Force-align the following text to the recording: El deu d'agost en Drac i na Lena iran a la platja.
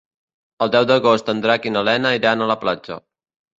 El 0.65 0.71
deu 0.75 0.87
d'agost 0.91 1.29
en 1.35 1.45
Drac 1.45 1.69
i 1.69 1.75
na 1.77 1.85
Lena 1.91 2.17
iran 2.21 2.41
a 2.41 2.51
la 2.55 2.59
platja. 2.67 3.01